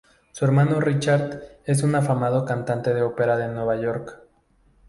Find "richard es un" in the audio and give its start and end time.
0.81-1.93